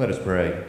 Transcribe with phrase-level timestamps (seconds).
[0.00, 0.64] Let us pray.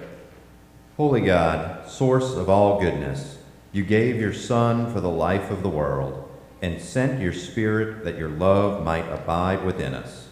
[0.97, 3.37] Holy God, source of all goodness,
[3.71, 6.29] you gave your Son for the life of the world
[6.61, 10.27] and sent your Spirit that your love might abide within us.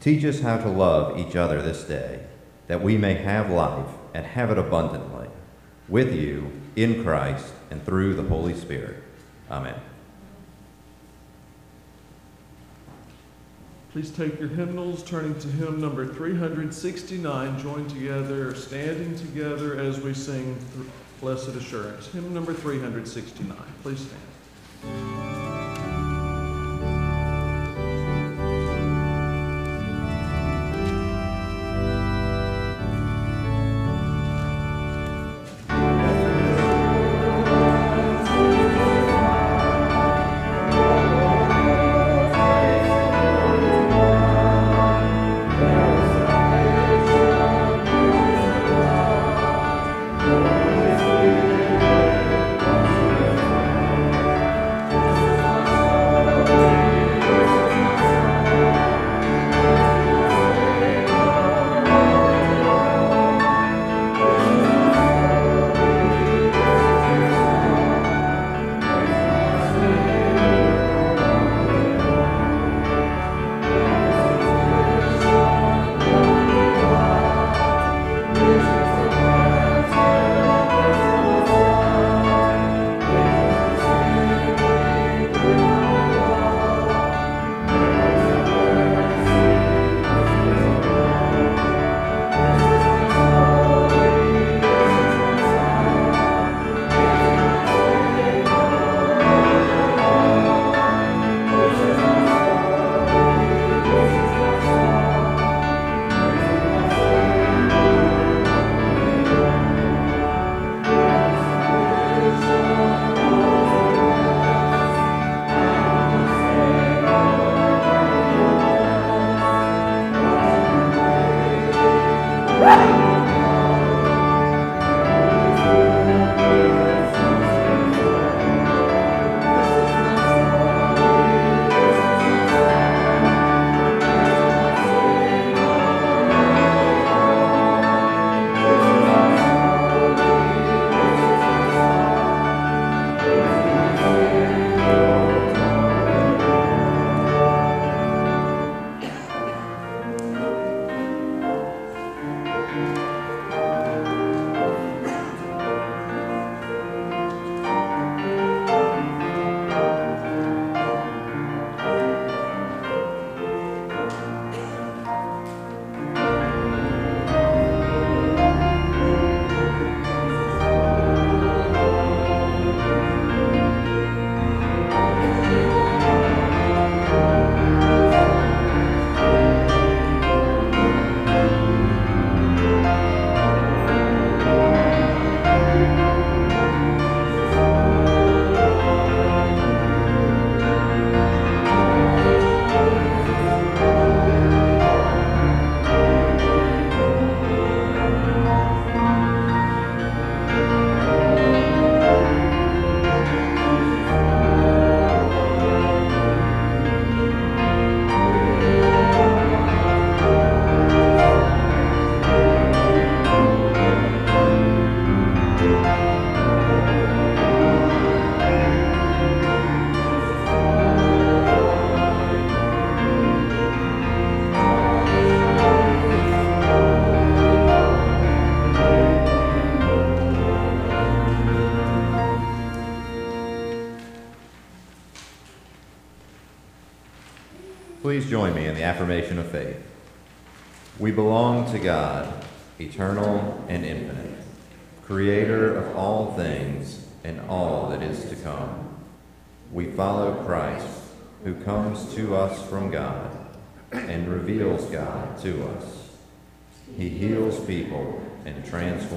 [0.00, 2.24] Teach us how to love each other this day,
[2.66, 5.28] that we may have life and have it abundantly,
[5.88, 9.04] with you, in Christ, and through the Holy Spirit.
[9.52, 9.80] Amen.
[13.92, 20.14] Please take your hymnals, turning to hymn number 369, join together, standing together as we
[20.14, 20.56] sing
[21.20, 22.06] Blessed Assurance.
[22.08, 23.54] Hymn number 369.
[23.82, 25.41] Please stand.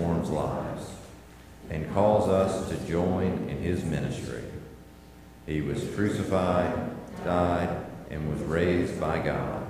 [0.06, 0.90] Transforms lives
[1.70, 4.44] and calls us to join in his ministry.
[5.46, 6.74] He was crucified,
[7.24, 9.66] died, and was raised by God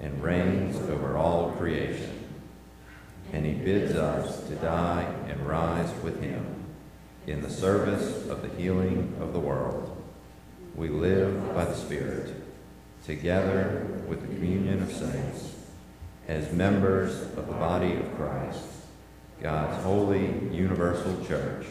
[0.00, 2.24] and reigns over all creation.
[3.32, 6.64] And he bids us to die and rise with him
[7.26, 9.94] in the service of the healing of the world.
[10.74, 12.34] We live by the Spirit.
[13.04, 15.54] together with the communion of saints,
[16.26, 18.77] as members of the body of Christ,
[19.40, 21.66] God's holy universal church,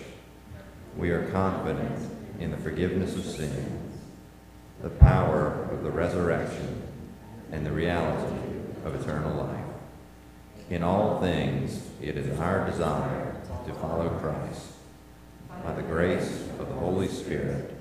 [0.95, 1.99] we are confident
[2.39, 3.81] in the forgiveness of sin,
[4.81, 6.81] the power of the resurrection,
[7.51, 8.37] and the reality
[8.85, 9.65] of eternal life.
[10.69, 13.35] In all things, it is our desire
[13.65, 14.73] to follow Christ
[15.63, 17.73] by the grace of the Holy Spirit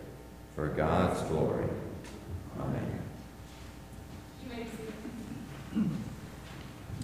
[0.55, 1.67] for God's glory.
[2.59, 3.06] Amen.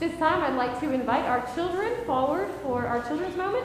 [0.03, 3.65] This time, I'd like to invite our children forward for our children's moment.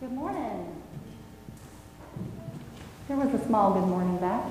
[0.00, 0.82] Good morning.
[3.06, 4.44] There was a small good morning back.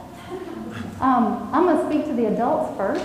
[1.01, 3.03] Um, I'm going to speak to the adults first.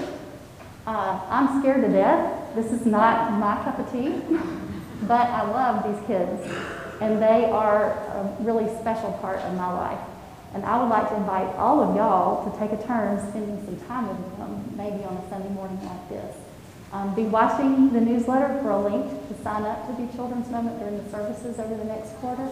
[0.87, 2.55] Uh, I'm scared to death.
[2.55, 4.23] This is not my cup of tea,
[5.09, 6.49] but I love these kids,
[7.01, 10.01] and they are a really special part of my life.
[10.55, 13.81] And I would like to invite all of y'all to take a turn spending some
[13.89, 16.37] time with them, maybe on a Sunday morning like this.
[16.93, 20.79] Um, be watching the newsletter for a link to sign up to the Children's Moment
[20.81, 22.51] during the services over the next quarter.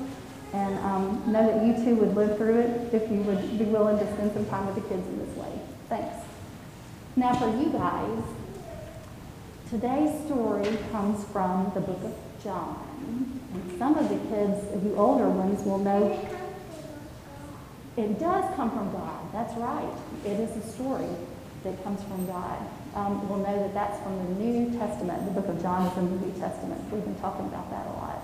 [0.53, 3.99] And um, know that you too would live through it if you would be willing
[3.99, 5.53] to spend some time with the kids in this way.
[5.89, 6.17] Thanks.
[7.17, 8.23] Now for you guys,
[9.71, 13.41] today's story comes from the book of John.
[13.53, 16.29] And some of the kids, the older ones, will know
[17.97, 19.33] it does come from God.
[19.33, 19.93] That's right.
[20.25, 21.09] It is a story
[21.65, 22.59] that comes from God.
[22.95, 25.25] Um, we'll know that that's from the New Testament.
[25.25, 26.81] The book of John is in the New Testament.
[26.93, 28.23] We've been talking about that a lot.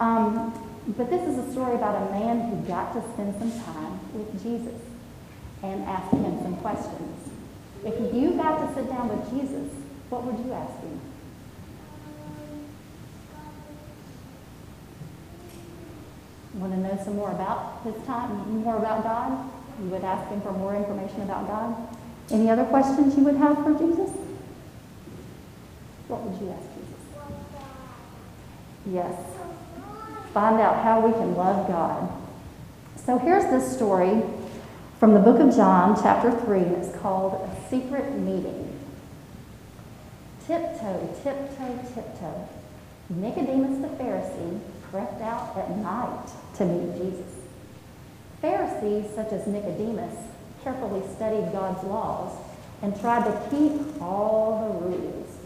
[0.00, 4.00] Um, but this is a story about a man who got to spend some time
[4.12, 4.80] with Jesus
[5.62, 7.28] and ask him some questions.
[7.84, 9.72] If you got to sit down with Jesus,
[10.10, 11.00] what would you ask him?
[16.54, 19.50] Want to know some more about his time, more about God?
[19.82, 21.96] You would ask him for more information about God.
[22.30, 24.10] Any other questions you would have for Jesus?
[26.08, 27.02] What would you ask Jesus?
[28.86, 29.14] Yes.
[30.32, 32.10] Find out how we can love God.
[32.96, 34.22] So here's this story
[34.98, 38.78] from the book of John, chapter 3, and it's called A Secret Meeting.
[40.46, 42.48] Tiptoe, tiptoe, tiptoe.
[43.10, 44.60] Nicodemus the Pharisee
[44.90, 47.34] crept out at night to meet Jesus.
[48.40, 50.16] Pharisees, such as Nicodemus,
[50.62, 52.36] carefully studied God's laws
[52.82, 55.36] and tried to keep all the rules.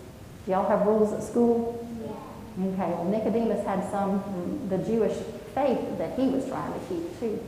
[0.44, 1.86] Do y'all have rules at school?
[2.02, 2.66] Yeah.
[2.66, 5.16] Okay, well, Nicodemus had some the Jewish
[5.54, 7.42] faith that he was trying to keep too.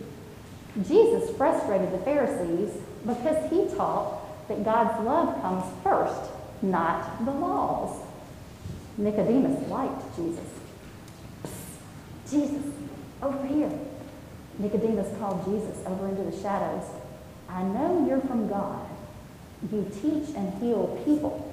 [0.86, 2.74] Jesus frustrated the Pharisees
[3.06, 6.30] because he taught that God's love comes first,
[6.62, 8.04] not the laws.
[8.96, 10.44] Nicodemus liked Jesus.
[11.44, 12.72] Psst, Jesus,
[13.22, 13.72] over here.
[14.58, 16.84] Nicodemus called Jesus over into the shadows.
[17.48, 18.86] I know you're from God.
[19.72, 21.52] You teach and heal people.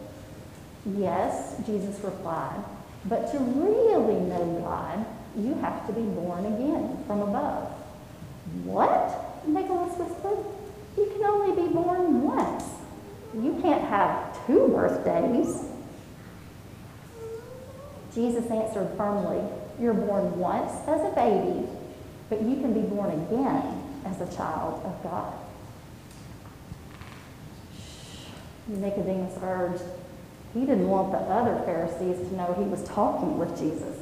[0.86, 2.64] Yes, Jesus replied,
[3.06, 5.06] but to really know God,
[5.38, 7.72] you have to be born again from above.
[8.64, 9.48] What?
[9.48, 10.46] Nicholas whispered.
[10.98, 12.64] You can only be born once.
[13.34, 15.66] You can't have two birthdays.
[18.14, 19.44] Jesus answered firmly,
[19.80, 21.68] You're born once as a baby,
[22.30, 25.34] but you can be born again as a child of God.
[28.68, 29.84] Nicodemus urged.
[30.54, 33.98] He didn't want the other Pharisees to know he was talking with Jesus.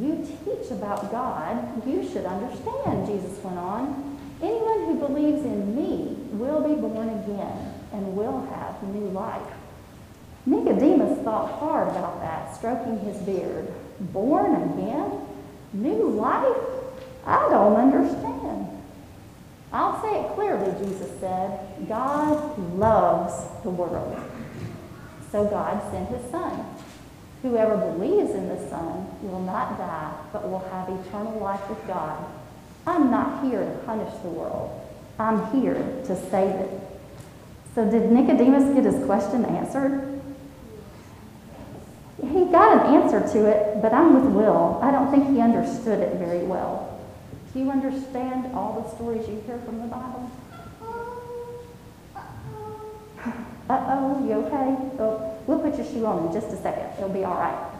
[0.00, 4.18] You teach about God, you should understand, Jesus went on.
[4.42, 9.42] Anyone who believes in me will be born again and will have new life.
[10.44, 13.72] Nicodemus thought hard about that, stroking his beard.
[14.00, 15.20] Born again?
[15.72, 16.56] New life?
[17.26, 18.68] I don't understand.
[19.72, 21.65] I'll say it clearly, Jesus said.
[21.88, 24.16] God loves the world.
[25.30, 26.64] So God sent his Son.
[27.42, 32.24] Whoever believes in the Son will not die, but will have eternal life with God.
[32.86, 34.80] I'm not here to punish the world.
[35.18, 36.80] I'm here to save it.
[37.74, 40.20] So did Nicodemus get his question answered?
[42.22, 44.80] He got an answer to it, but I'm with Will.
[44.82, 46.98] I don't think he understood it very well.
[47.52, 50.30] Do you understand all the stories you hear from the Bible?
[53.68, 54.76] Uh-oh, you okay?
[55.46, 56.88] We'll put your shoe on in just a second.
[56.98, 57.72] It'll be all right.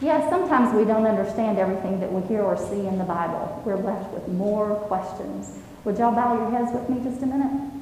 [0.00, 3.62] Yes, sometimes we don't understand everything that we hear or see in the Bible.
[3.64, 5.58] We're left with more questions.
[5.84, 7.72] Would y'all bow your heads with me just a minute?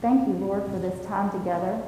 [0.00, 1.82] Thank you, Lord, for this time together.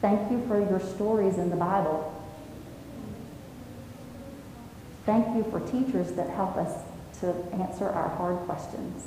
[0.00, 2.14] Thank you for your stories in the Bible.
[5.06, 6.72] Thank you for teachers that help us
[7.20, 9.04] to answer our hard questions.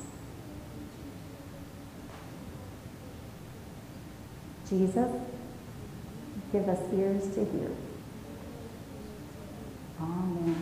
[4.72, 5.12] Jesus,
[6.54, 7.72] give us ears to hear.
[10.00, 10.56] Amen.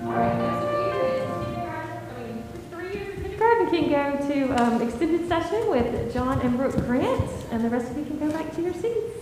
[0.00, 4.04] All right, those of you in kindergarten, I mean, three years in kindergarten can go
[4.28, 8.18] to um, extended session with John and Brooke Grant, and the rest of you can
[8.18, 9.14] go back to your seats.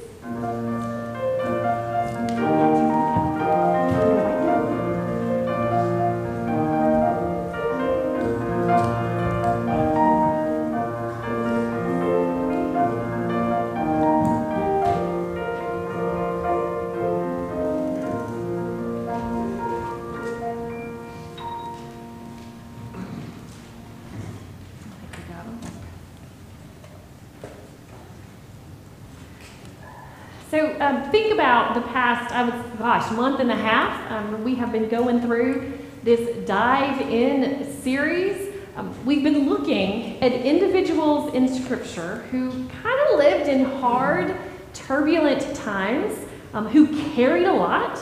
[32.89, 34.11] Gosh, month and a half.
[34.11, 38.55] Um, we have been going through this dive in series.
[38.77, 44.35] Um, we've been looking at individuals in Scripture who kind of lived in hard,
[44.73, 46.19] turbulent times,
[46.55, 48.01] um, who carried a lot,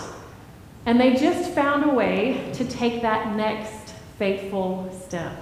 [0.87, 5.37] and they just found a way to take that next faithful step.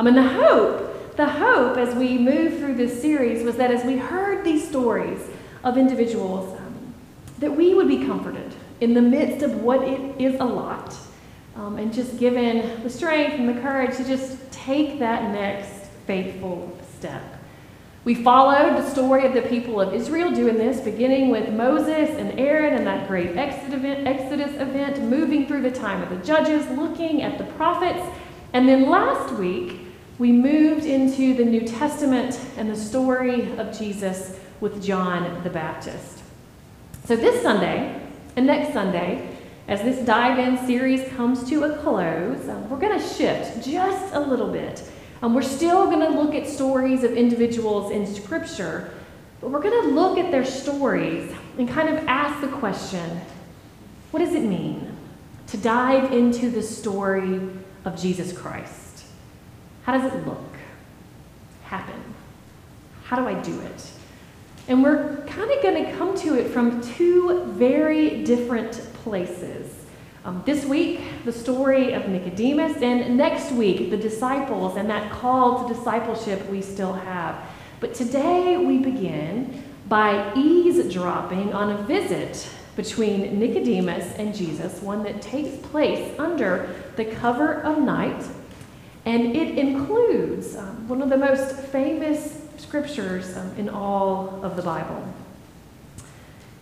[0.00, 3.84] I mean, the hope, the hope as we move through this series was that as
[3.84, 5.20] we heard these stories,
[5.62, 6.94] of individuals um,
[7.38, 10.96] that we would be comforted in the midst of what it is a lot
[11.56, 16.76] um, and just given the strength and the courage to just take that next faithful
[16.96, 17.22] step.
[18.02, 22.40] We followed the story of the people of Israel doing this, beginning with Moses and
[22.40, 27.36] Aaron and that great Exodus event, moving through the time of the judges, looking at
[27.36, 28.02] the prophets.
[28.54, 29.80] And then last week,
[30.18, 36.22] we moved into the New Testament and the story of Jesus with John the Baptist.
[37.04, 37.99] So this Sunday
[38.40, 39.36] and next Sunday,
[39.68, 44.14] as this dive in series comes to a close, um, we're going to shift just
[44.14, 44.82] a little bit.
[45.20, 48.94] Um, we're still going to look at stories of individuals in Scripture,
[49.42, 53.20] but we're going to look at their stories and kind of ask the question
[54.10, 54.96] what does it mean
[55.48, 57.42] to dive into the story
[57.84, 59.04] of Jesus Christ?
[59.82, 60.56] How does it look?
[61.64, 62.14] Happen?
[63.04, 63.90] How do I do it?
[64.70, 69.74] And we're kind of going to come to it from two very different places.
[70.24, 75.66] Um, this week, the story of Nicodemus, and next week, the disciples and that call
[75.66, 77.44] to discipleship we still have.
[77.80, 85.20] But today, we begin by eavesdropping on a visit between Nicodemus and Jesus, one that
[85.20, 88.24] takes place under the cover of night.
[89.04, 94.62] And it includes um, one of the most famous scriptures um, in all of the
[94.62, 95.12] Bible.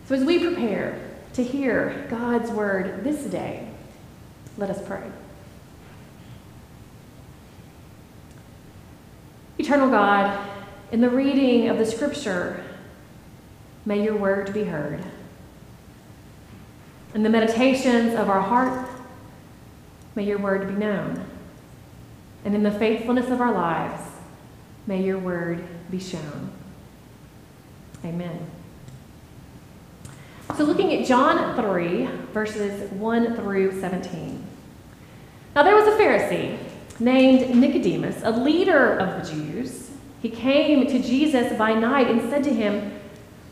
[0.07, 0.99] So, as we prepare
[1.33, 3.67] to hear God's word this day,
[4.57, 5.03] let us pray.
[9.57, 10.49] Eternal God,
[10.91, 12.63] in the reading of the scripture,
[13.85, 15.03] may your word be heard.
[17.13, 18.89] In the meditations of our heart,
[20.15, 21.25] may your word be known.
[22.45, 24.01] And in the faithfulness of our lives,
[24.87, 26.51] may your word be shown.
[28.03, 28.49] Amen.
[30.57, 34.43] So, looking at John 3, verses 1 through 17.
[35.55, 36.57] Now, there was a Pharisee
[36.99, 39.91] named Nicodemus, a leader of the Jews.
[40.21, 42.99] He came to Jesus by night and said to him,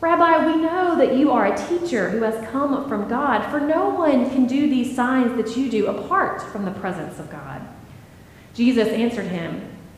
[0.00, 3.90] Rabbi, we know that you are a teacher who has come from God, for no
[3.90, 7.62] one can do these signs that you do apart from the presence of God.
[8.54, 9.77] Jesus answered him,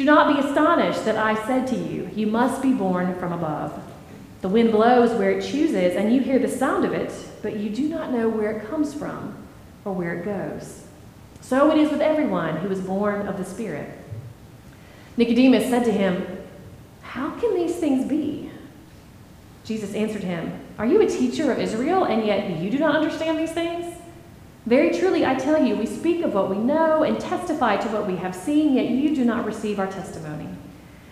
[0.00, 3.78] Do not be astonished that I said to you, You must be born from above.
[4.40, 7.68] The wind blows where it chooses, and you hear the sound of it, but you
[7.68, 9.36] do not know where it comes from
[9.84, 10.86] or where it goes.
[11.42, 13.90] So it is with everyone who is born of the Spirit.
[15.18, 16.46] Nicodemus said to him,
[17.02, 18.50] How can these things be?
[19.64, 23.38] Jesus answered him, Are you a teacher of Israel, and yet you do not understand
[23.38, 23.89] these things?
[24.66, 28.06] Very truly, I tell you, we speak of what we know and testify to what
[28.06, 30.48] we have seen, yet you do not receive our testimony.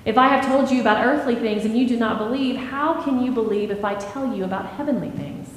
[0.05, 3.23] If I have told you about earthly things and you do not believe, how can
[3.23, 5.49] you believe if I tell you about heavenly things?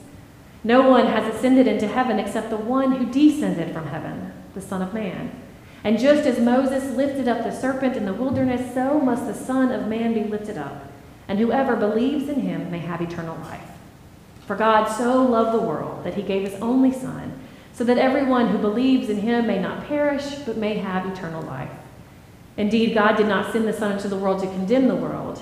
[0.63, 4.81] No one has ascended into heaven except the one who descended from heaven, the Son
[4.81, 5.31] of Man.
[5.83, 9.71] And just as Moses lifted up the serpent in the wilderness, so must the Son
[9.71, 10.91] of Man be lifted up,
[11.27, 13.71] and whoever believes in him may have eternal life.
[14.45, 17.30] For God so loved the world that he gave his only Son,
[17.81, 21.71] so that everyone who believes in him may not perish, but may have eternal life.
[22.55, 25.41] Indeed, God did not send the Son into the world to condemn the world,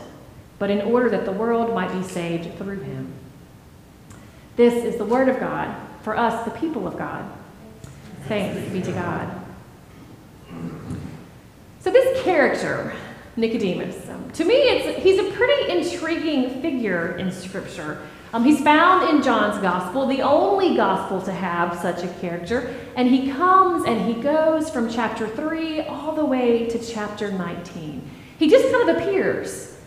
[0.57, 3.11] but in order that the world might be saved through him.
[4.55, 7.29] This is the word of God for us, the people of God.
[8.29, 9.29] Thanks be to God.
[11.81, 12.93] So, this character,
[13.35, 18.01] Nicodemus, um, to me, he's a pretty intriguing figure in Scripture.
[18.31, 23.07] Um, he's found in John's Gospel, the only Gospel to have such a character, and
[23.07, 28.07] he comes and he goes from chapter 3 all the way to chapter 19.
[28.37, 29.77] He just kind of appears,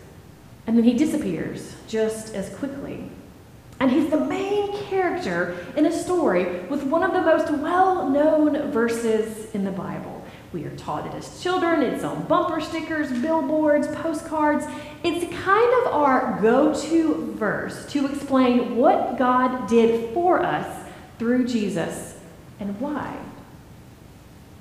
[0.67, 3.09] and then he disappears just as quickly.
[3.79, 8.71] And he's the main character in a story with one of the most well known
[8.71, 10.12] verses in the Bible.
[10.53, 11.81] We are taught it as children.
[11.81, 14.65] It's on bumper stickers, billboards, postcards.
[15.03, 20.87] It's kind of our go to verse to explain what God did for us
[21.17, 22.19] through Jesus
[22.59, 23.17] and why.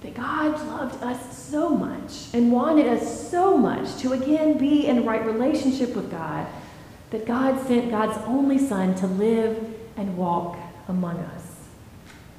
[0.00, 5.04] That God loved us so much and wanted us so much to again be in
[5.04, 6.46] right relationship with God
[7.10, 9.62] that God sent God's only Son to live
[9.98, 10.56] and walk
[10.88, 11.42] among us.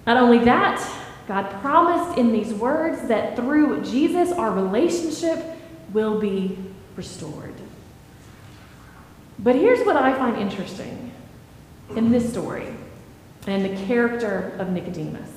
[0.07, 0.81] Not only that,
[1.27, 5.43] God promised in these words that through Jesus, our relationship
[5.93, 6.57] will be
[6.95, 7.53] restored.
[9.39, 11.11] But here's what I find interesting
[11.95, 12.67] in this story
[13.47, 15.29] and the character of Nicodemus.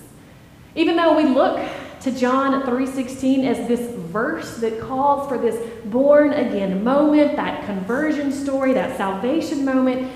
[0.74, 1.60] Even though we look
[2.00, 8.30] to John 3:16 as this verse that calls for this born again moment, that conversion
[8.30, 10.10] story, that salvation moment,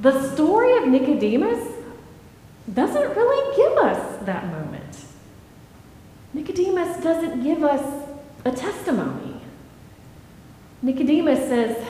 [0.00, 1.77] the story of Nicodemus
[2.74, 5.04] doesn't really give us that moment.
[6.34, 8.08] Nicodemus doesn't give us
[8.44, 9.40] a testimony.
[10.82, 11.84] Nicodemus says,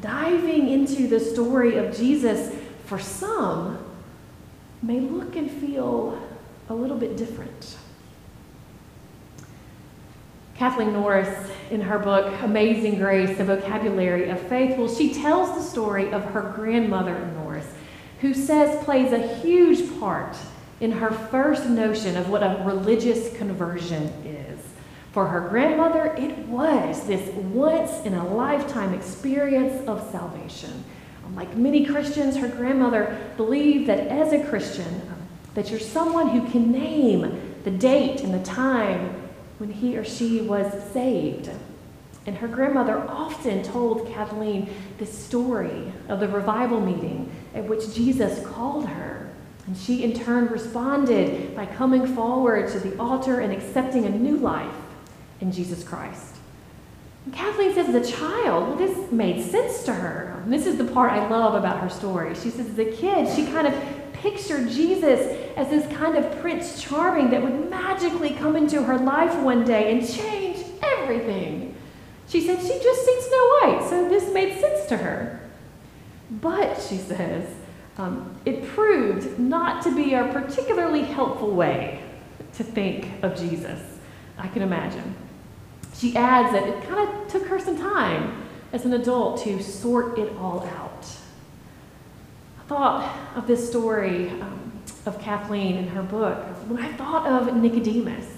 [0.00, 2.54] diving into the story of Jesus
[2.86, 3.78] for some
[4.82, 6.20] may look and feel
[6.68, 7.76] a little bit different.
[10.56, 15.62] Kathleen Norris, in her book Amazing Grace, A Vocabulary of Faith, well, she tells the
[15.62, 17.41] story of her grandmother, Norris,
[18.22, 20.36] who says plays a huge part
[20.80, 24.60] in her first notion of what a religious conversion is.
[25.10, 30.84] For her grandmother, it was this once in a lifetime experience of salvation.
[31.34, 35.02] Like many Christians, her grandmother believed that as a Christian,
[35.54, 39.14] that you're someone who can name the date and the time
[39.58, 41.50] when he or she was saved.
[42.26, 48.44] And her grandmother often told Kathleen this story of the revival meeting at which Jesus
[48.46, 49.30] called her.
[49.66, 54.36] And she in turn responded by coming forward to the altar and accepting a new
[54.36, 54.74] life
[55.40, 56.36] in Jesus Christ.
[57.24, 60.40] And Kathleen says, as a child, well, this made sense to her.
[60.42, 62.34] And this is the part I love about her story.
[62.34, 63.74] She says, as a kid, she kind of
[64.12, 65.20] pictured Jesus
[65.56, 69.92] as this kind of Prince Charming that would magically come into her life one day
[69.92, 71.76] and change everything.
[72.28, 75.41] She said she just sees Snow White, so this made sense to her.
[76.40, 77.48] But, she says,
[77.98, 82.02] um, it proved not to be a particularly helpful way
[82.54, 83.80] to think of Jesus,
[84.38, 85.14] I can imagine.
[85.94, 90.18] She adds that it kind of took her some time as an adult to sort
[90.18, 91.06] it all out.
[92.60, 94.72] I thought of this story um,
[95.04, 98.31] of Kathleen in her book when I thought of Nicodemus.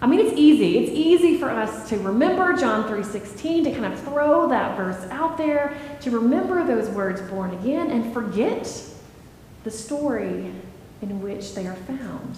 [0.00, 0.78] I mean, it's easy.
[0.78, 5.36] It's easy for us to remember John 3:16, to kind of throw that verse out
[5.36, 8.70] there, to remember those words born again and forget
[9.64, 10.52] the story
[11.02, 12.36] in which they are found.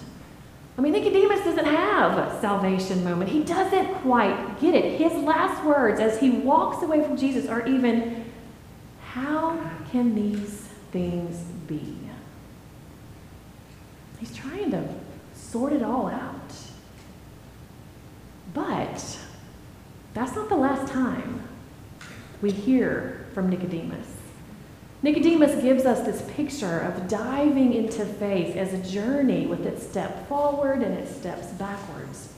[0.77, 3.29] I mean, Nicodemus doesn't have a salvation moment.
[3.29, 4.99] He doesn't quite get it.
[4.99, 8.25] His last words as he walks away from Jesus are even,
[9.11, 9.59] How
[9.91, 11.97] can these things be?
[14.19, 14.87] He's trying to
[15.33, 16.40] sort it all out.
[18.53, 19.19] But
[20.13, 21.47] that's not the last time
[22.41, 24.07] we hear from Nicodemus.
[25.03, 30.27] Nicodemus gives us this picture of diving into faith as a journey with its step
[30.27, 32.33] forward and its steps backwards.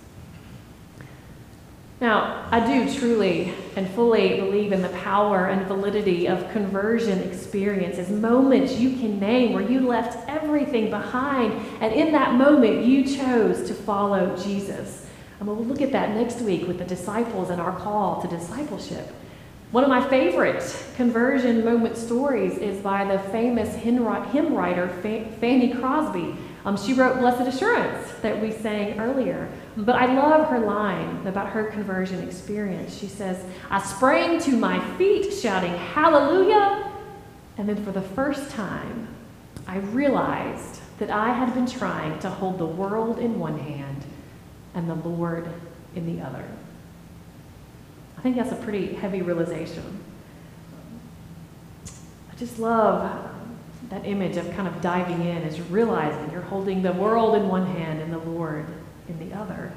[2.00, 8.10] Now, I do truly and fully believe in the power and validity of conversion experiences,
[8.10, 13.68] moments you can name where you left everything behind, and in that moment you chose
[13.68, 15.03] to follow Jesus.
[15.44, 19.10] And we'll look at that next week with the disciples and our call to discipleship.
[19.72, 20.64] One of my favorite
[20.96, 24.88] conversion moment stories is by the famous hymn writer
[25.42, 26.38] Fanny Crosby.
[26.64, 29.50] Um, she wrote Blessed Assurance that we sang earlier.
[29.76, 32.98] But I love her line about her conversion experience.
[32.98, 36.90] She says, I sprang to my feet shouting, Hallelujah!
[37.58, 39.10] And then for the first time,
[39.68, 43.93] I realized that I had been trying to hold the world in one hand
[44.74, 45.48] and the Lord
[45.96, 46.46] in the other.
[48.18, 50.04] I think that's a pretty heavy realization.
[52.32, 53.30] I just love
[53.90, 57.68] that image of kind of diving in is realizing you're holding the world in one
[57.68, 58.66] hand and the Lord
[59.08, 59.72] in the other.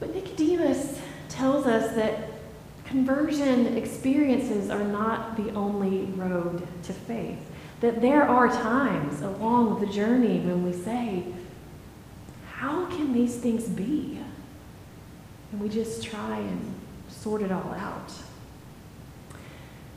[0.00, 2.30] But Nicodemus tells us that
[2.84, 7.38] conversion experiences are not the only road to faith.
[7.80, 11.24] That there are times along the journey when we say,
[12.56, 14.18] How can these things be?
[15.52, 16.74] And we just try and
[17.10, 18.10] sort it all out.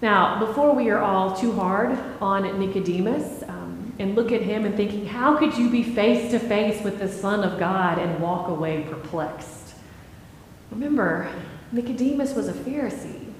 [0.02, 4.76] Now, before we are all too hard on Nicodemus um, and look at him and
[4.76, 8.50] thinking, how could you be face to face with the Son of God and walk
[8.50, 9.76] away perplexed?
[10.70, 11.32] Remember,
[11.72, 13.32] Nicodemus was a Pharisee,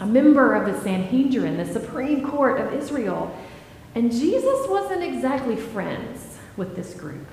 [0.00, 3.34] a member of the Sanhedrin, the supreme court of Israel.
[3.94, 7.26] And Jesus wasn't exactly friends with this group.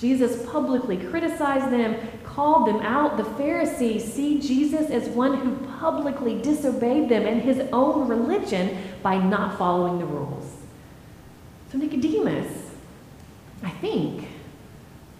[0.00, 3.18] Jesus publicly criticized them, called them out.
[3.18, 9.18] The Pharisees see Jesus as one who publicly disobeyed them and his own religion by
[9.18, 10.56] not following the rules.
[11.70, 12.70] So Nicodemus,
[13.62, 14.26] I think,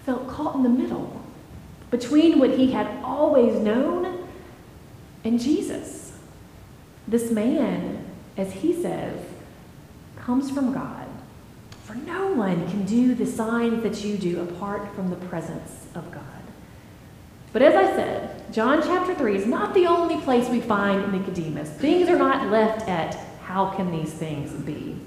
[0.06, 1.20] felt caught in the middle
[1.90, 4.26] between what he had always known
[5.24, 6.18] and Jesus.
[7.06, 9.20] This man, as he says,
[10.16, 10.99] comes from God.
[11.90, 16.08] For no one can do the signs that you do apart from the presence of
[16.12, 16.22] God.
[17.52, 21.68] But as I said, John chapter 3 is not the only place we find Nicodemus.
[21.68, 25.00] Things are not left at how can these things be?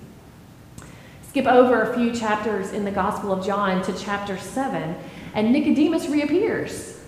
[1.30, 4.93] Skip over a few chapters in the Gospel of John to chapter 7,
[5.36, 7.00] and Nicodemus reappears.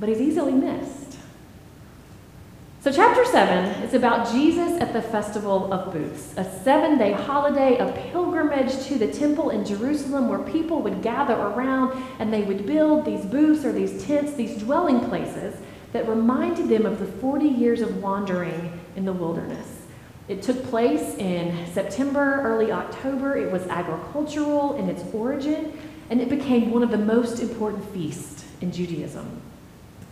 [0.00, 1.01] But he's easily missed.
[2.82, 7.78] So, chapter 7 is about Jesus at the Festival of Booths, a seven day holiday,
[7.78, 12.66] a pilgrimage to the temple in Jerusalem where people would gather around and they would
[12.66, 15.54] build these booths or these tents, these dwelling places
[15.92, 19.82] that reminded them of the 40 years of wandering in the wilderness.
[20.26, 23.36] It took place in September, early October.
[23.36, 25.78] It was agricultural in its origin,
[26.10, 29.40] and it became one of the most important feasts in Judaism.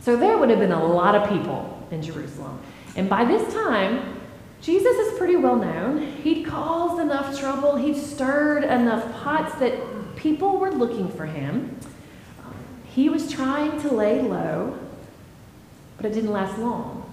[0.03, 2.61] So there would have been a lot of people in Jerusalem.
[2.97, 4.21] And by this time,
[4.61, 6.03] Jesus is pretty well known.
[6.23, 9.75] He'd caused enough trouble, he'd stirred enough pots that
[10.17, 11.79] people were looking for him.
[12.85, 14.79] He was trying to lay low,
[15.97, 17.11] but it didn't last long.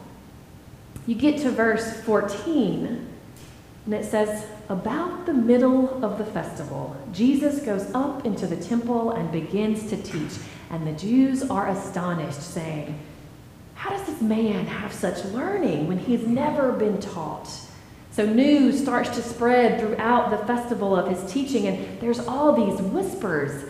[1.06, 3.08] You get to verse 14,
[3.86, 9.12] and it says, About the middle of the festival, Jesus goes up into the temple
[9.12, 10.34] and begins to teach.
[10.70, 13.00] And the Jews are astonished, saying,
[13.78, 17.50] How does this man have such learning when he's never been taught?
[18.12, 22.82] So news starts to spread throughout the festival of his teaching, and there's all these
[22.82, 23.70] whispers.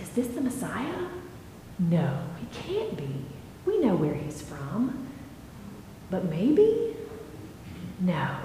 [0.00, 1.06] Is this the Messiah?
[1.78, 3.24] No, he can't be.
[3.64, 5.06] We know where he's from.
[6.10, 6.96] But maybe?
[8.00, 8.36] No.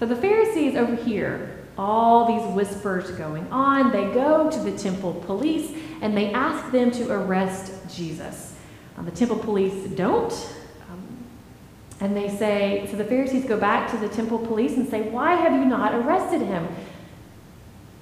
[0.00, 3.90] So the Pharisees over here all these whispers going on.
[3.90, 8.53] They go to the temple police and they ask them to arrest Jesus.
[8.96, 10.32] Um, the temple police don't.
[10.90, 11.26] Um,
[12.00, 15.34] and they say, so the Pharisees go back to the temple police and say, Why
[15.34, 16.68] have you not arrested him?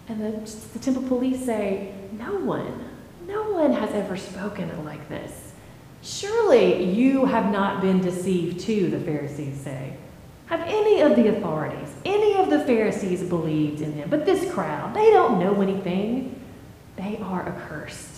[0.09, 2.91] And the, the temple police say, No one,
[3.27, 5.53] no one has ever spoken like this.
[6.03, 9.97] Surely you have not been deceived too, the Pharisees say.
[10.47, 14.11] Have any of the authorities, any of the Pharisees believed in him?
[14.11, 16.39] But this crowd, they don't know anything.
[16.97, 18.12] They are accursed.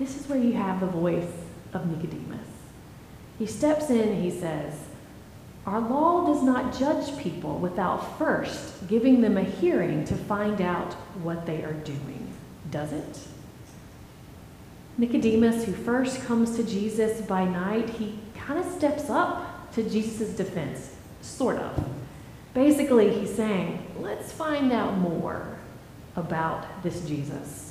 [0.00, 1.30] This is where you have the voice
[1.74, 2.48] of Nicodemus.
[3.38, 4.72] He steps in and he says,
[5.66, 10.94] Our law does not judge people without first giving them a hearing to find out
[11.22, 12.32] what they are doing,
[12.70, 13.18] does it?
[14.96, 20.30] Nicodemus, who first comes to Jesus by night, he kind of steps up to Jesus'
[20.30, 21.88] defense, sort of.
[22.54, 25.58] Basically, he's saying, let's find out more
[26.16, 27.69] about this Jesus.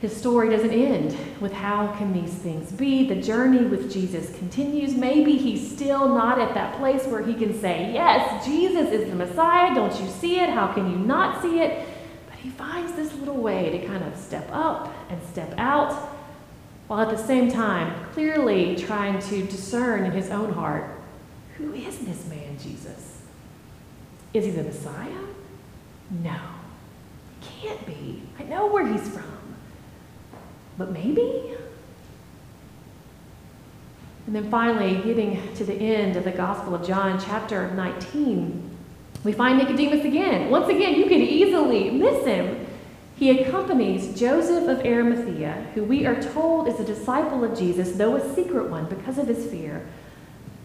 [0.00, 3.06] His story doesn't end with how can these things be.
[3.06, 4.94] The journey with Jesus continues.
[4.94, 9.16] Maybe he's still not at that place where he can say, Yes, Jesus is the
[9.16, 9.74] Messiah.
[9.74, 10.48] Don't you see it?
[10.48, 11.86] How can you not see it?
[12.28, 15.92] But he finds this little way to kind of step up and step out,
[16.86, 21.00] while at the same time clearly trying to discern in his own heart
[21.60, 23.20] who is this man, Jesus?
[24.32, 25.26] Is he the Messiah?
[26.22, 26.38] No,
[27.40, 28.22] he can't be.
[28.38, 29.39] I know where he's from.
[30.80, 31.54] But maybe?
[34.26, 38.78] And then finally, getting to the end of the Gospel of John, chapter 19,
[39.22, 40.48] we find Nicodemus again.
[40.48, 42.66] Once again, you could easily miss him.
[43.14, 48.16] He accompanies Joseph of Arimathea, who we are told is a disciple of Jesus, though
[48.16, 49.86] a secret one because of his fear.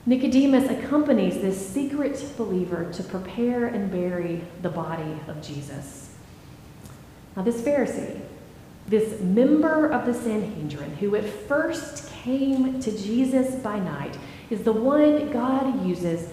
[0.05, 6.15] Nicodemus accompanies this secret believer to prepare and bury the body of Jesus.
[7.35, 8.21] Now, this Pharisee,
[8.87, 14.17] this member of the Sanhedrin, who at first came to Jesus by night,
[14.49, 16.29] is the one God uses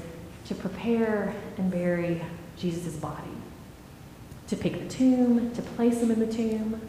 [0.46, 2.22] to prepare and bury
[2.56, 3.22] Jesus' body,
[4.48, 6.80] to pick the tomb, to place him in the tomb.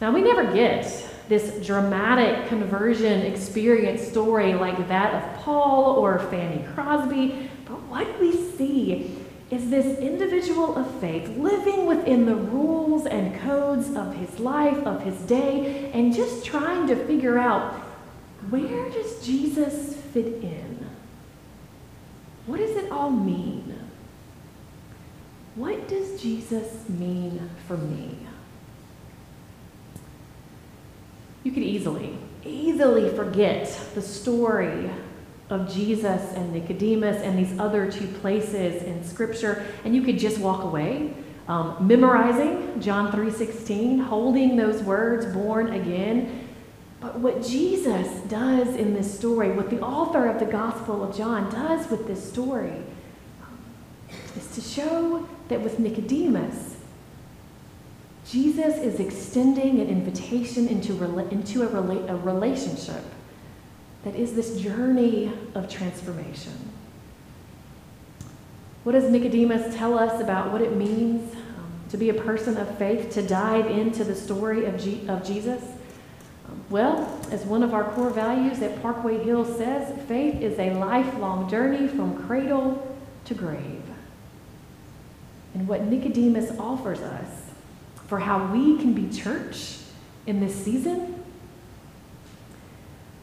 [0.00, 6.64] Now, we never get this dramatic conversion experience story like that of Paul or Fanny
[6.74, 9.15] Crosby, but what we see
[9.50, 15.02] is this individual of faith living within the rules and codes of his life, of
[15.02, 17.74] his day, and just trying to figure out
[18.50, 20.86] where does Jesus fit in?
[22.46, 23.78] What does it all mean?
[25.54, 28.18] What does Jesus mean for me?
[31.44, 34.90] You could easily, easily forget the story
[35.50, 40.38] of Jesus and Nicodemus and these other two places in Scripture, and you could just
[40.38, 41.14] walk away,
[41.48, 46.28] um, memorizing John 3:16, holding those words, "born again."
[47.00, 51.50] But what Jesus does in this story, what the author of the Gospel of John
[51.50, 52.82] does with this story,
[54.36, 56.76] is to show that with Nicodemus,
[58.28, 60.92] Jesus is extending an invitation into,
[61.30, 63.04] into a, rela- a relationship
[64.06, 66.52] that is this journey of transformation.
[68.84, 72.78] What does Nicodemus tell us about what it means um, to be a person of
[72.78, 75.60] faith, to dive into the story of, G- of Jesus?
[76.48, 80.74] Um, well, as one of our core values at Parkway Hill says, faith is a
[80.74, 83.82] lifelong journey from cradle to grave.
[85.52, 87.42] And what Nicodemus offers us
[88.06, 89.78] for how we can be church
[90.28, 91.15] in this season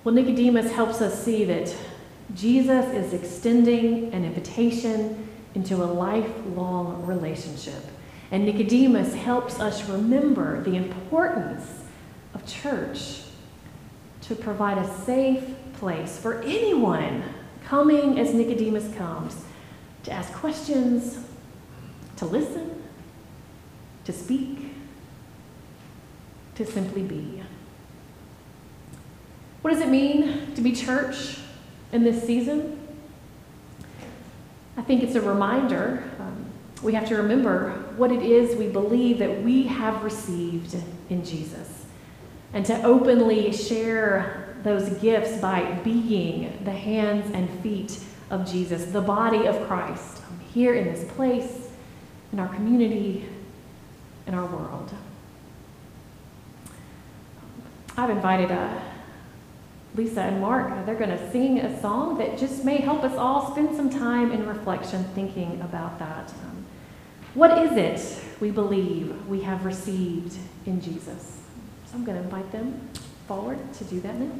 [0.03, 1.73] well, Nicodemus helps us see that
[2.35, 7.83] Jesus is extending an invitation into a lifelong relationship.
[8.31, 11.83] And Nicodemus helps us remember the importance
[12.33, 13.21] of church
[14.21, 17.23] to provide a safe place for anyone
[17.63, 19.45] coming as Nicodemus comes
[20.03, 21.17] to ask questions,
[22.17, 22.83] to listen,
[24.05, 24.71] to speak,
[26.55, 27.43] to simply be.
[29.63, 31.37] What does it mean to be church
[31.93, 32.85] in this season?
[34.75, 36.03] I think it's a reminder.
[36.19, 36.47] Um,
[36.81, 40.75] we have to remember what it is we believe that we have received
[41.09, 41.85] in Jesus
[42.51, 47.99] and to openly share those gifts by being the hands and feet
[48.31, 51.69] of Jesus, the body of Christ, um, here in this place,
[52.33, 53.29] in our community,
[54.27, 54.93] in our world.
[57.95, 58.92] I've invited a
[59.95, 63.15] Lisa and Mark, uh, they're going to sing a song that just may help us
[63.15, 66.29] all spend some time in reflection thinking about that.
[66.45, 66.65] Um,
[67.35, 71.41] what is it we believe we have received in Jesus?
[71.85, 72.89] So I'm going to invite them
[73.27, 74.31] forward to do that now.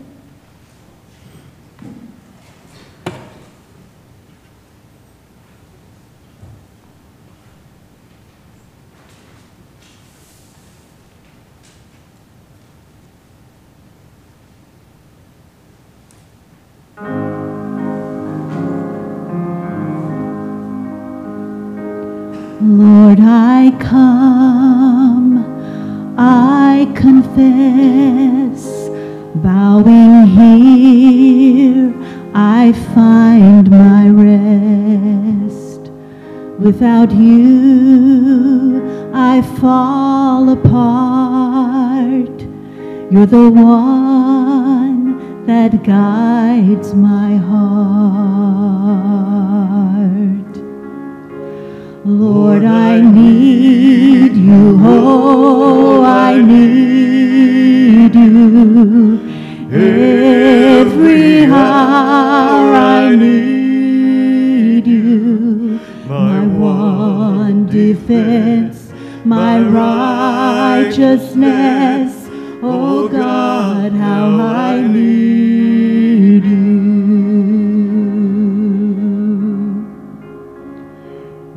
[29.36, 31.94] Bowing here,
[32.34, 35.92] I find my rest.
[36.60, 38.82] Without you,
[39.14, 42.42] I fall apart.
[43.12, 48.24] You're the one that guides my heart.
[52.06, 54.80] Lord, I need you.
[54.82, 57.03] Oh, I need
[58.14, 59.20] you.
[59.72, 65.80] Every hour I need you.
[66.08, 68.92] My one defense,
[69.26, 72.30] my righteousness.
[72.62, 76.84] Oh God, how I need you.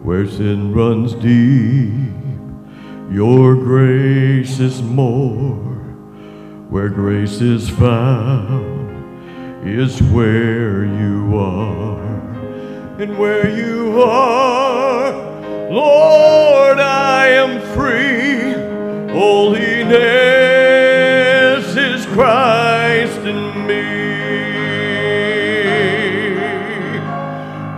[0.03, 2.15] Where sin runs deep,
[3.11, 5.76] your grace is more.
[6.69, 8.91] Where grace is found
[9.65, 12.03] is where you are.
[13.01, 15.13] And where you are,
[15.71, 18.55] Lord, I am free.
[19.13, 19.95] Holiness
[21.77, 23.85] is Christ in me.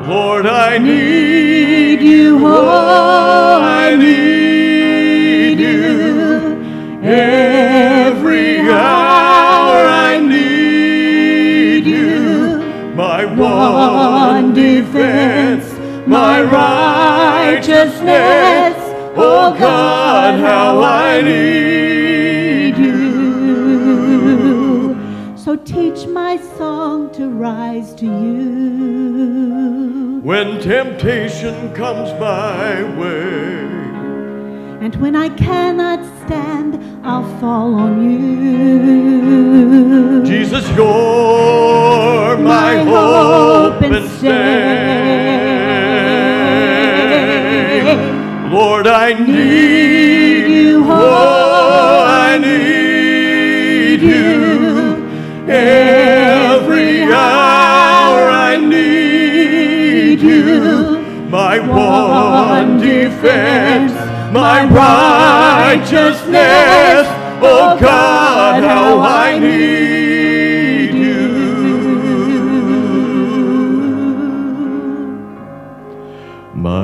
[0.08, 3.27] Lord, I need you, oh,
[13.72, 15.66] My one defense,
[16.06, 18.74] my righteousness.
[19.14, 22.96] Oh God, how I need you.
[25.36, 30.20] So teach my song to rise to you.
[30.22, 33.66] When temptation comes my way.
[34.80, 38.18] And when I cannot stand, I'll fall on you.
[40.24, 43.57] Jesus, you're my, hope
[43.92, 45.48] and stay.
[48.50, 50.84] Lord, I need you.
[50.86, 54.96] Oh, I need you.
[55.48, 60.98] Every hour I need you.
[61.28, 63.92] My one defense,
[64.32, 67.06] my righteousness.
[67.40, 69.97] Oh God, how I need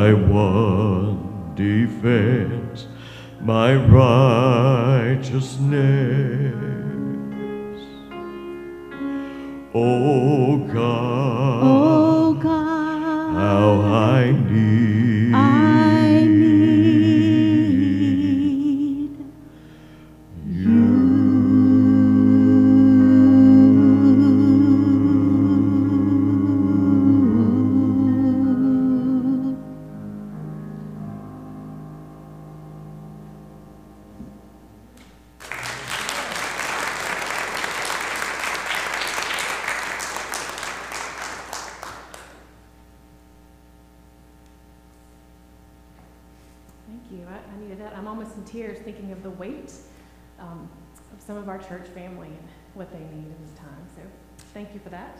[0.05, 2.87] My one defense,
[3.41, 6.24] my righteousness.
[54.95, 55.19] That.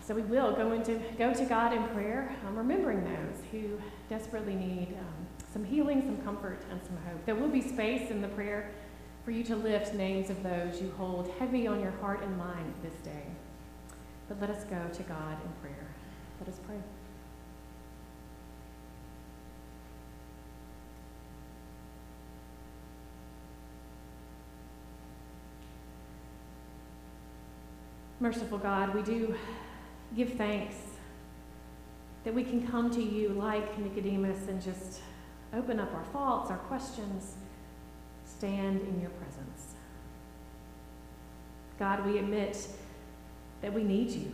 [0.00, 4.54] So we will go into go to God in prayer, um, remembering those who desperately
[4.54, 7.24] need um, some healing, some comfort, and some hope.
[7.24, 8.70] There will be space in the prayer
[9.24, 12.74] for you to lift names of those you hold heavy on your heart and mind
[12.82, 13.26] this day.
[14.28, 15.86] But let us go to God in prayer.
[16.40, 16.76] Let us pray.
[28.22, 29.34] Merciful God, we do
[30.14, 30.76] give thanks
[32.22, 35.00] that we can come to you like Nicodemus and just
[35.52, 37.34] open up our faults, our questions,
[38.24, 39.74] stand in your presence.
[41.80, 42.68] God, we admit
[43.60, 44.32] that we need you.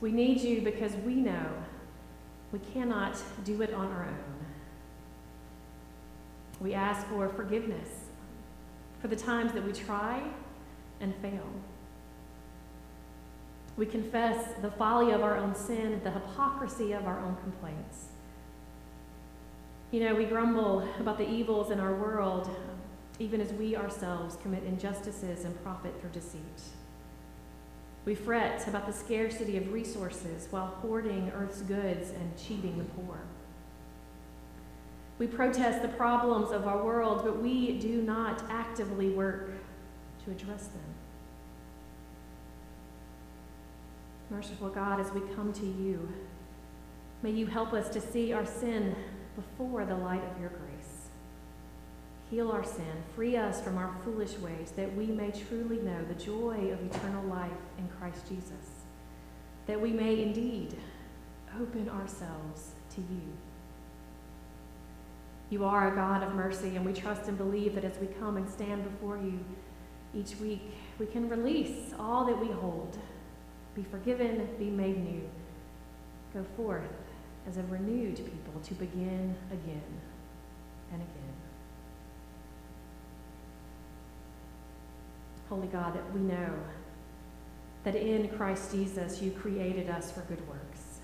[0.00, 1.52] We need you because we know
[2.52, 4.46] we cannot do it on our own.
[6.58, 8.06] We ask for forgiveness
[9.02, 10.22] for the times that we try
[11.00, 11.50] and fail.
[13.76, 18.06] We confess the folly of our own sin, the hypocrisy of our own complaints.
[19.90, 22.50] You know, we grumble about the evils in our world,
[23.18, 26.40] even as we ourselves commit injustices and profit through deceit.
[28.04, 33.20] We fret about the scarcity of resources while hoarding earth's goods and cheating the poor.
[35.18, 39.52] We protest the problems of our world, but we do not actively work
[40.24, 40.91] to address them.
[44.32, 46.08] Merciful God, as we come to you,
[47.22, 48.96] may you help us to see our sin
[49.36, 51.10] before the light of your grace.
[52.30, 56.14] Heal our sin, free us from our foolish ways, that we may truly know the
[56.14, 58.86] joy of eternal life in Christ Jesus,
[59.66, 60.78] that we may indeed
[61.60, 63.36] open ourselves to you.
[65.50, 68.38] You are a God of mercy, and we trust and believe that as we come
[68.38, 69.38] and stand before you
[70.14, 72.96] each week, we can release all that we hold,
[73.74, 75.28] be forgiven, be made new,
[76.34, 76.82] go forth
[77.48, 80.00] as a renewed people to begin again
[80.92, 81.34] and again.
[85.48, 86.50] Holy God, we know
[87.84, 91.00] that in Christ Jesus you created us for good works.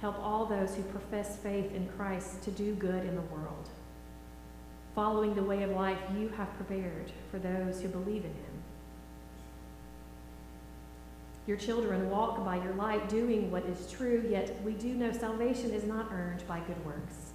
[0.00, 3.68] Help all those who profess faith in Christ to do good in the world,
[4.94, 8.62] following the way of life you have prepared for those who believe in him.
[11.46, 15.70] Your children walk by your light, doing what is true, yet we do know salvation
[15.70, 17.32] is not earned by good works,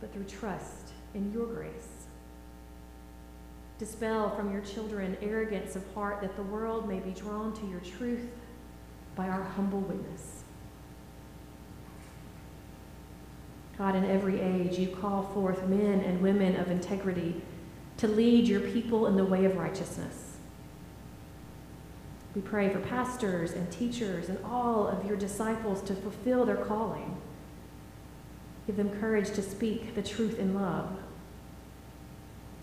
[0.00, 2.06] but through trust in your grace.
[3.78, 7.80] Dispel from your children arrogance of heart that the world may be drawn to your
[7.80, 8.30] truth
[9.16, 10.44] by our humble witness.
[13.76, 17.42] God, in every age, you call forth men and women of integrity
[17.98, 20.25] to lead your people in the way of righteousness.
[22.36, 27.16] We pray for pastors and teachers and all of your disciples to fulfill their calling.
[28.66, 30.90] Give them courage to speak the truth in love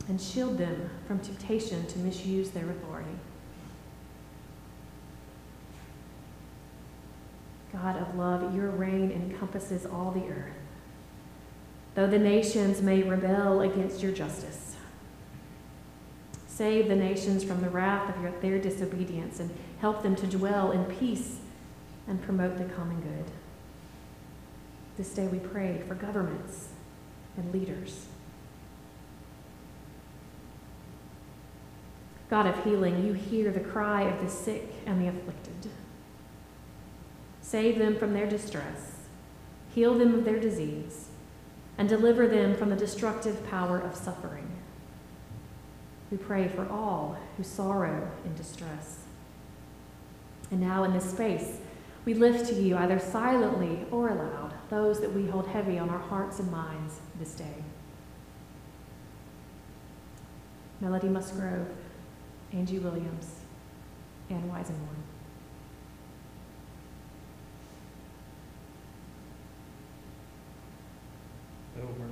[0.08, 3.18] and shield them from temptation to misuse their authority.
[7.72, 10.54] God of love, your reign encompasses all the earth.
[11.96, 14.73] Though the nations may rebel against your justice,
[16.54, 19.49] save the nations from the wrath of your, their disobedience and
[19.80, 21.38] help them to dwell in peace
[22.08, 23.26] and promote the common good.
[24.97, 26.70] This day we pray for governments
[27.38, 28.08] and leaders
[32.34, 35.70] God of healing, you hear the cry of the sick and the afflicted.
[37.43, 39.01] Save them from their distress,
[39.76, 41.10] heal them of their disease,
[41.78, 44.53] and deliver them from the destructive power of suffering.
[46.14, 48.99] We pray for all who sorrow in distress.
[50.51, 51.57] And now, in this space,
[52.05, 55.97] we lift to you, either silently or aloud, those that we hold heavy on our
[55.97, 57.64] hearts and minds this day.
[60.82, 61.68] Melody Musgrove.
[62.51, 63.39] Angie Williams,
[64.30, 65.01] Ann Weisenborn.
[71.82, 72.05] Over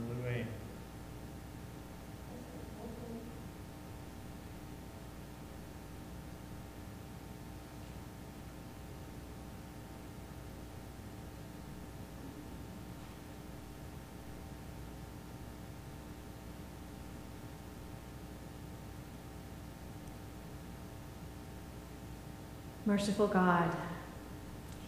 [22.85, 23.75] Merciful God,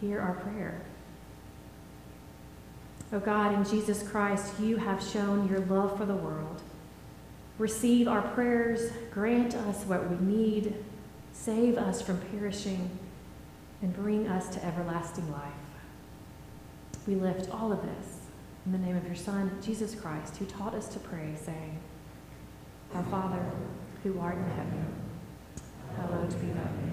[0.02, 0.82] hear our prayer.
[3.12, 6.64] O God, in Jesus Christ, you have shown your love for the world.
[7.60, 10.74] Receive our prayers, grant us what we need,
[11.32, 12.90] save us from perishing,
[13.84, 15.54] and bring us to everlasting life.
[17.06, 18.22] We lift all of this
[18.66, 21.78] in the name of your Son, Jesus Christ, who taught us to pray, saying,
[22.96, 23.46] Our Father,
[24.04, 24.86] who art in heaven,
[25.96, 26.93] hallowed be thy name.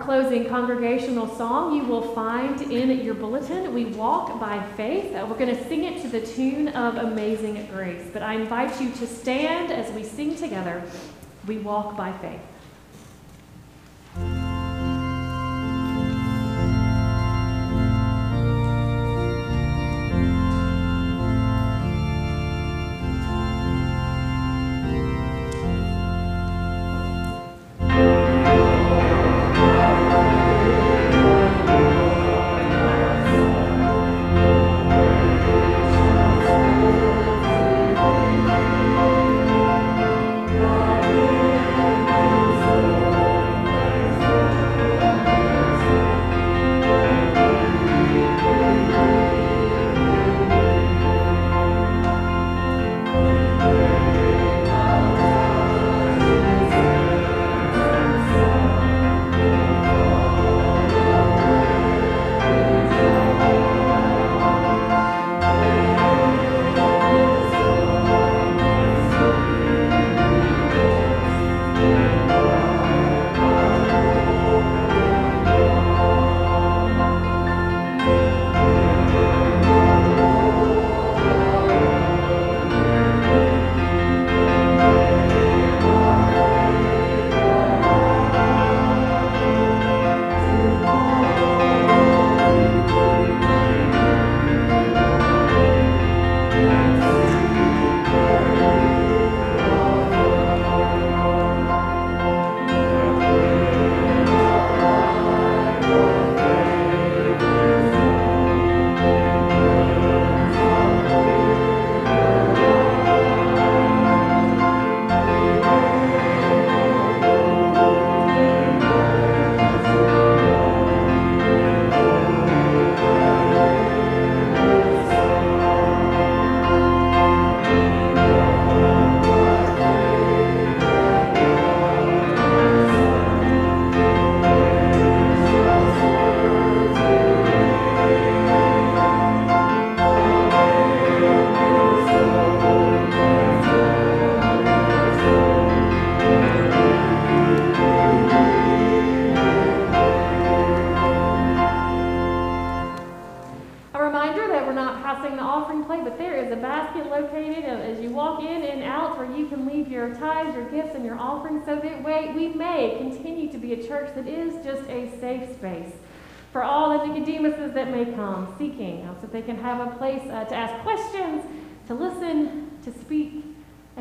[0.00, 3.74] Closing congregational song you will find in your bulletin.
[3.74, 5.14] We walk by faith.
[5.14, 8.08] Uh, we're going to sing it to the tune of Amazing Grace.
[8.10, 10.82] But I invite you to stand as we sing together.
[11.46, 12.40] We walk by faith.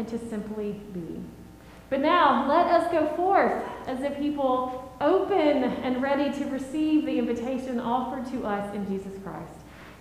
[0.09, 1.19] To simply be.
[1.89, 7.17] But now, let us go forth as a people open and ready to receive the
[7.17, 9.53] invitation offered to us in Jesus Christ,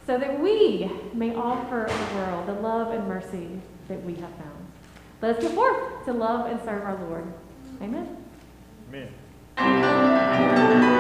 [0.07, 4.67] so that we may offer the world the love and mercy that we have found.
[5.23, 7.33] Let us go forth to love and serve our Lord.
[7.81, 8.17] Amen.
[9.59, 10.98] Amen.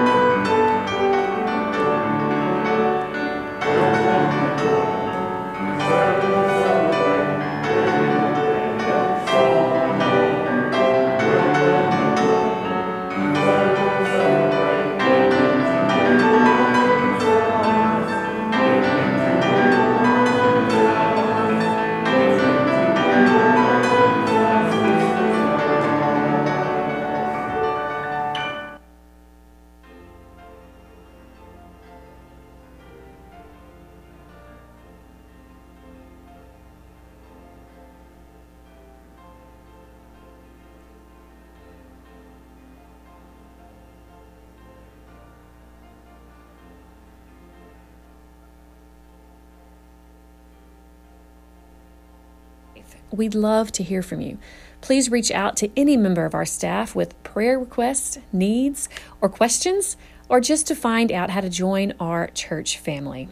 [53.18, 54.38] We'd love to hear from you.
[54.80, 58.88] Please reach out to any member of our staff with prayer requests, needs,
[59.20, 59.96] or questions,
[60.28, 63.28] or just to find out how to join our church family.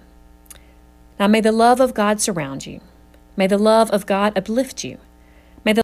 [1.20, 2.80] Now, may the love of God surround you.
[3.37, 4.99] May the love of God uplift you.